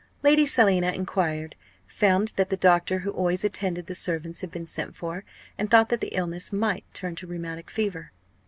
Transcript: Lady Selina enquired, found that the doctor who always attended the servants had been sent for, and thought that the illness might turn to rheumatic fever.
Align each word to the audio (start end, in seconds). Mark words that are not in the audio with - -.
Lady 0.23 0.47
Selina 0.47 0.89
enquired, 0.91 1.55
found 1.85 2.29
that 2.29 2.49
the 2.49 2.57
doctor 2.57 2.97
who 3.05 3.11
always 3.11 3.43
attended 3.43 3.85
the 3.85 3.93
servants 3.93 4.41
had 4.41 4.49
been 4.49 4.65
sent 4.65 4.95
for, 4.95 5.23
and 5.59 5.69
thought 5.69 5.89
that 5.89 6.01
the 6.01 6.15
illness 6.15 6.51
might 6.51 6.91
turn 6.91 7.13
to 7.13 7.27
rheumatic 7.27 7.69
fever. 7.69 8.11